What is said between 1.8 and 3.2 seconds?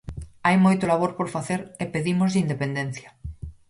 e pedímoslle independencia.